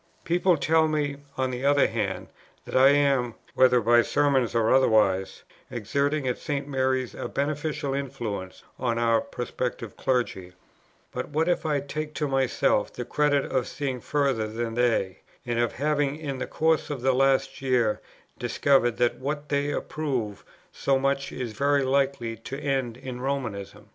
[0.23, 2.29] "People tell me, on the other hand,
[2.65, 6.67] that I am, whether by sermons or otherwise, exerting at St.
[6.67, 10.53] Mary's a beneficial influence on our prospective clergy;
[11.11, 15.59] but what if I take to myself the credit of seeing further than they, and
[15.59, 18.01] of having in the course of the last year
[18.39, 23.89] discovered that what they approve so much is very likely to end in Romanism?